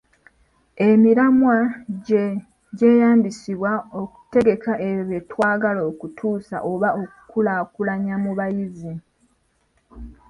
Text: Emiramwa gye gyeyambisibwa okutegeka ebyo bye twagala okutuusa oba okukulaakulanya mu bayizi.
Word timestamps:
Emiramwa 0.87 1.55
gye 2.05 2.25
gyeyambisibwa 2.77 3.71
okutegeka 4.01 4.71
ebyo 4.89 5.03
bye 5.09 5.19
twagala 5.29 5.81
okutuusa 5.91 6.55
oba 6.71 6.89
okukulaakulanya 7.01 8.15
mu 8.23 8.31
bayizi. 8.37 8.93